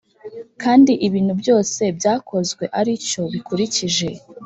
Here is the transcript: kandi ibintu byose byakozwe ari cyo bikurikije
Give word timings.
kandi 0.61 0.91
ibintu 1.07 1.33
byose 1.41 1.81
byakozwe 1.97 2.63
ari 2.79 2.93
cyo 3.07 3.21
bikurikije 3.33 4.07